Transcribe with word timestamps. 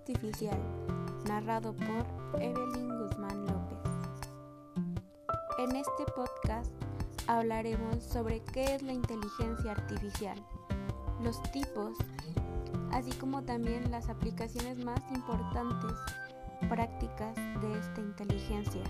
artificial, 0.00 0.58
narrado 1.28 1.74
por 1.74 2.40
Evelyn 2.40 2.88
Guzmán 2.88 3.44
López. 3.46 3.78
En 5.58 5.76
este 5.76 6.04
podcast 6.16 6.72
hablaremos 7.26 8.02
sobre 8.02 8.40
qué 8.40 8.76
es 8.76 8.82
la 8.82 8.94
inteligencia 8.94 9.72
artificial, 9.72 10.38
los 11.22 11.42
tipos, 11.52 11.98
así 12.92 13.12
como 13.12 13.42
también 13.42 13.90
las 13.90 14.08
aplicaciones 14.08 14.82
más 14.82 15.00
importantes 15.14 15.92
prácticas 16.70 17.36
de 17.60 17.78
esta 17.78 18.00
inteligencia. 18.00 18.82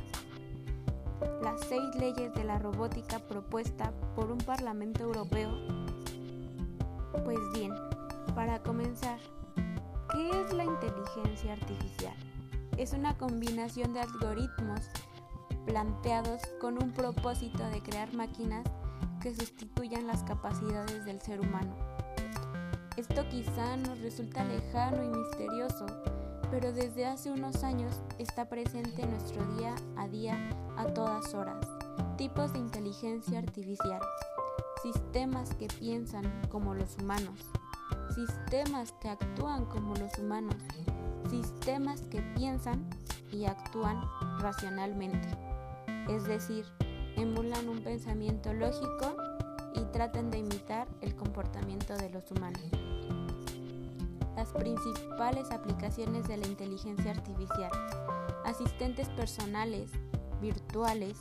Las 1.43 1.61
seis 1.69 1.93
leyes 1.99 2.33
de 2.35 2.45
la 2.45 2.61
robótica 2.61 3.19
propuesta 3.19 3.93
por 4.15 4.31
un 4.31 4.39
Parlamento 4.39 5.03
Europeo. 5.03 5.51
Pues 7.25 7.39
bien, 7.53 7.75
para 8.35 8.63
comenzar, 8.63 9.19
¿qué 10.13 10.31
es 10.43 10.53
la 10.53 10.65
inteligencia 10.65 11.53
artificial? 11.53 12.15
Es 12.77 12.93
una 12.93 13.17
combinación 13.17 13.93
de 13.93 14.01
algoritmos 14.01 14.81
planteados 15.67 16.43
con 16.61 16.83
un 16.83 16.93
propósito 16.93 17.63
de 17.71 17.83
crear 17.83 18.13
máquinas 18.15 18.65
que 19.21 19.35
sustituyan 19.35 20.07
las 20.07 20.23
capacidades 20.25 21.05
del 21.05 21.21
ser 21.21 21.41
humano. 21.41 21.77
Esto 22.97 23.29
quizá 23.29 23.77
nos 23.77 24.01
resulta 24.01 24.45
lejano 24.45 25.05
y 25.05 25.09
misterioso, 25.09 25.87
pero 26.51 26.73
desde 26.73 27.07
hace 27.07 27.31
unos 27.31 27.63
años 27.63 28.03
está 28.19 28.49
presente 28.49 29.03
en 29.03 29.11
nuestro 29.11 29.45
día 29.57 29.75
a 29.97 30.09
día 30.09 30.37
a 30.77 30.87
todas 30.87 31.33
horas. 31.35 31.67
Tipos 32.17 32.53
de 32.53 32.59
inteligencia 32.59 33.39
artificial. 33.39 34.01
Sistemas 34.83 35.55
que 35.55 35.69
piensan 35.69 36.25
como 36.51 36.75
los 36.75 36.97
humanos. 36.97 37.39
Sistemas 38.15 38.93
que 39.01 39.09
actúan 39.09 39.65
como 39.67 39.95
los 39.95 40.19
humanos. 40.19 40.57
Sistemas 41.29 42.03
que 42.03 42.23
piensan 42.37 42.89
y 43.33 43.45
actúan 43.45 44.03
racionalmente. 44.41 45.29
Es 46.09 46.25
decir, 46.25 46.65
emulan 47.17 47.69
un 47.69 47.83
pensamiento 47.83 48.53
lógico 48.53 49.17
y 49.75 49.85
tratan 49.93 50.31
de 50.31 50.39
imitar 50.39 50.89
el 51.01 51.15
comportamiento 51.15 51.97
de 51.97 52.11
los 52.11 52.31
humanos 52.31 52.63
las 54.41 54.53
principales 54.53 55.51
aplicaciones 55.51 56.27
de 56.27 56.39
la 56.39 56.47
inteligencia 56.47 57.11
artificial, 57.11 57.71
asistentes 58.47 59.07
personales, 59.11 59.91
virtuales, 60.41 61.19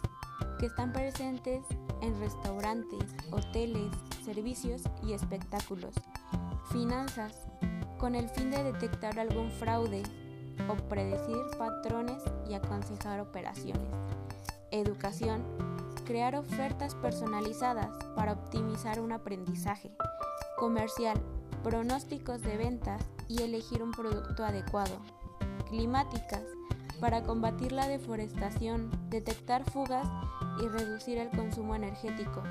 que 0.58 0.68
están 0.68 0.94
presentes 0.94 1.62
en 2.02 2.18
restaurantes, 2.22 3.14
hoteles, 3.32 3.92
servicios 4.24 4.84
y 5.04 5.12
espectáculos, 5.12 5.96
finanzas, 6.72 7.34
con 7.98 8.16
el 8.16 8.30
fin 8.30 8.52
de 8.52 8.64
detectar 8.64 9.20
algún 9.20 9.52
fraude 9.52 10.04
o 10.68 10.76
predecir 10.88 11.38
patrones 11.58 12.24
y 12.50 12.54
aconsejar 12.54 13.20
operaciones, 13.20 13.88
educación, 14.72 15.44
crear 16.06 16.36
ofertas 16.36 16.96
personalizadas 16.96 17.90
para 18.16 18.34
optimizar 18.34 19.00
un 19.00 19.12
aprendizaje, 19.12 19.92
comercial, 20.58 21.22
pronósticos 21.64 22.42
de 22.42 22.58
ventas 22.58 23.02
y 23.28 23.44
elegir 23.44 23.84
un 23.84 23.92
producto 23.92 24.44
adecuado. 24.46 25.00
Climáticas, 25.68 26.44
para 27.00 27.24
combatir 27.24 27.72
la 27.72 27.88
deforestación, 27.88 28.92
detectar 29.10 29.64
fugas 29.70 30.08
y 30.62 30.68
reducir 30.68 31.18
el 31.18 31.30
consumo 31.30 31.76
energético. 31.76 32.44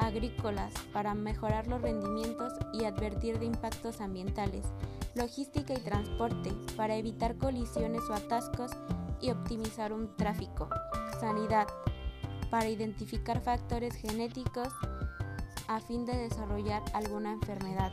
Agrícolas, 0.00 0.72
para 0.92 1.14
mejorar 1.14 1.66
los 1.66 1.80
rendimientos 1.82 2.52
y 2.72 2.84
advertir 2.84 3.38
de 3.38 3.46
impactos 3.46 4.00
ambientales. 4.00 4.66
Logística 5.14 5.74
y 5.74 5.78
transporte, 5.78 6.52
para 6.76 6.96
evitar 6.96 7.36
colisiones 7.36 8.02
o 8.10 8.14
atascos 8.14 8.72
y 9.20 9.30
optimizar 9.30 9.92
un 9.92 10.16
tráfico. 10.16 10.68
Sanidad, 11.20 11.66
para 12.50 12.68
identificar 12.68 13.40
factores 13.40 13.94
genéticos 13.94 14.68
a 15.68 15.80
fin 15.80 16.04
de 16.04 16.16
desarrollar 16.16 16.82
alguna 16.94 17.32
enfermedad 17.32 17.92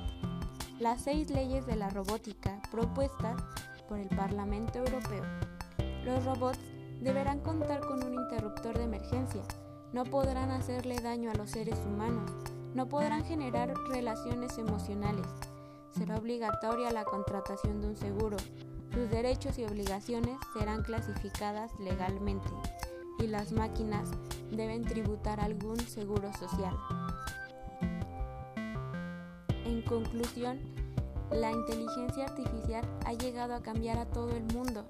las 0.80 1.04
seis 1.04 1.32
leyes 1.32 1.66
de 1.66 1.76
la 1.76 1.90
robótica 1.90 2.62
propuestas 2.70 3.42
por 3.90 4.00
el 4.00 4.10
Parlamento 4.10 4.78
Europeo. 4.78 5.24
Los 6.04 6.24
robots 6.24 6.60
deberán 7.02 7.40
contar 7.40 7.80
con 7.82 8.04
un 8.04 8.14
interruptor 8.14 8.78
de 8.78 8.84
emergencia, 8.84 9.42
no 9.94 10.04
podrán 10.04 10.52
hacerle 10.52 10.98
daño 10.98 11.32
a 11.32 11.36
los 11.36 11.52
seres 11.52 11.78
humanos, 11.86 12.32
no 12.74 12.88
podrán 12.88 13.24
generar 13.26 13.74
relaciones 13.90 14.58
emocionales, 14.58 15.28
será 15.92 16.18
obligatoria 16.18 16.92
la 16.92 17.06
contratación 17.06 17.82
de 17.82 17.88
un 17.88 17.96
seguro, 17.96 18.38
sus 18.94 19.10
derechos 19.10 19.58
y 19.58 19.66
obligaciones 19.66 20.38
serán 20.58 20.84
clasificadas 20.84 21.72
legalmente 21.80 22.50
y 23.20 23.28
las 23.28 23.52
máquinas 23.52 24.10
deben 24.52 24.84
tributar 24.84 25.40
algún 25.40 25.80
seguro 25.80 26.32
social. 26.34 26.76
En 29.66 29.82
conclusión, 29.82 30.60
la 31.32 31.52
inteligencia 31.52 32.26
artificial 32.26 32.86
ha 33.06 33.14
llegado 33.14 33.54
a 33.54 33.62
cambiar 33.62 33.98
a 33.98 34.06
todo 34.06 34.32
el 34.32 34.44
mundo, 34.54 34.86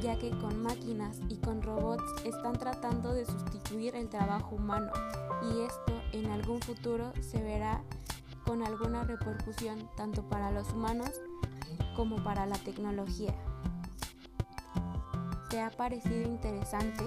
ya 0.00 0.18
que 0.18 0.30
con 0.30 0.62
máquinas 0.62 1.18
y 1.28 1.36
con 1.36 1.62
robots 1.62 2.04
están 2.24 2.58
tratando 2.58 3.12
de 3.12 3.26
sustituir 3.26 3.96
el 3.96 4.08
trabajo 4.08 4.56
humano 4.56 4.90
y 5.42 5.60
esto 5.62 6.00
en 6.12 6.26
algún 6.30 6.60
futuro 6.60 7.12
se 7.20 7.42
verá 7.42 7.82
con 8.44 8.62
alguna 8.62 9.04
repercusión 9.04 9.88
tanto 9.96 10.22
para 10.28 10.50
los 10.50 10.72
humanos 10.72 11.10
como 11.96 12.22
para 12.22 12.46
la 12.46 12.56
tecnología. 12.58 13.34
¿Te 15.48 15.60
ha 15.60 15.70
parecido 15.70 16.22
interesante? 16.22 17.04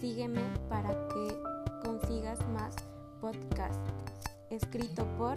Sígueme 0.00 0.42
para 0.68 0.90
que 1.08 1.36
consigas 1.82 2.38
más 2.50 2.76
podcasts 3.20 3.90
escrito 4.50 5.06
por 5.16 5.36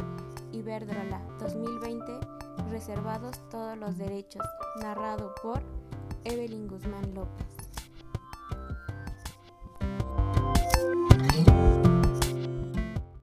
Iberdrola 0.52 1.22
2020, 1.40 2.20
reservados 2.70 3.38
todos 3.50 3.78
los 3.78 3.98
derechos, 3.98 4.46
narrado 4.82 5.34
por 5.42 5.62
Evelyn 6.24 6.68
Guzmán 6.68 7.14
López. 7.14 7.67